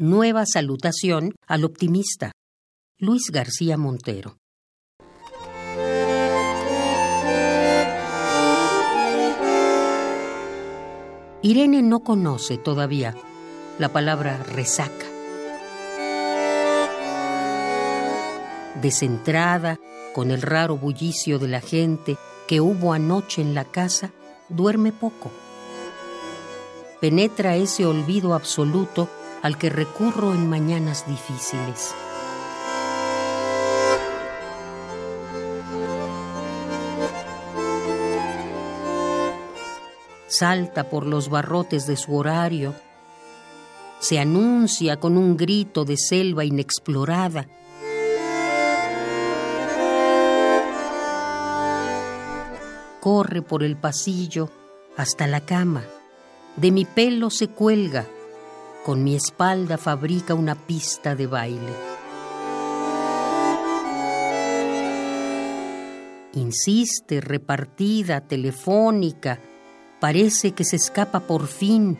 [0.00, 2.32] Nueva salutación al optimista.
[2.98, 4.38] Luis García Montero.
[11.42, 13.14] Irene no conoce todavía
[13.78, 15.06] la palabra resaca.
[18.82, 19.78] Descentrada,
[20.12, 22.16] con el raro bullicio de la gente
[22.48, 24.10] que hubo anoche en la casa,
[24.48, 25.30] duerme poco.
[27.00, 29.08] Penetra ese olvido absoluto
[29.44, 31.94] al que recurro en mañanas difíciles.
[40.26, 42.74] Salta por los barrotes de su horario,
[43.98, 47.46] se anuncia con un grito de selva inexplorada.
[52.98, 54.48] Corre por el pasillo
[54.96, 55.84] hasta la cama.
[56.56, 58.06] De mi pelo se cuelga.
[58.84, 61.72] Con mi espalda fabrica una pista de baile.
[66.34, 69.40] Insiste, repartida, telefónica.
[70.00, 71.98] Parece que se escapa por fin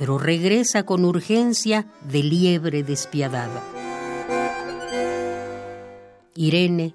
[0.00, 3.62] pero regresa con urgencia de liebre despiadada.
[6.34, 6.94] Irene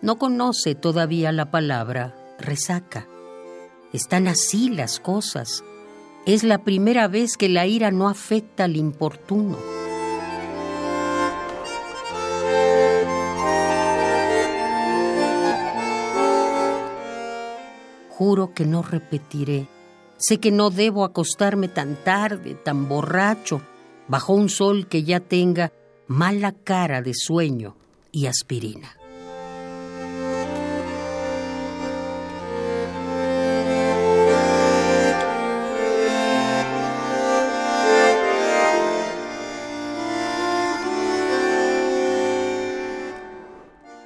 [0.00, 3.08] no conoce todavía la palabra resaca.
[3.92, 5.64] Están así las cosas.
[6.26, 9.56] Es la primera vez que la ira no afecta al importuno.
[18.10, 19.68] Juro que no repetiré
[20.18, 23.60] Sé que no debo acostarme tan tarde, tan borracho,
[24.08, 25.72] bajo un sol que ya tenga
[26.06, 27.76] mala cara de sueño
[28.12, 28.96] y aspirina.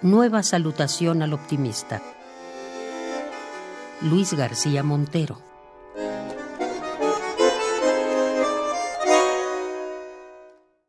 [0.02, 2.00] Nueva salutación al optimista.
[4.00, 5.49] Luis García Montero.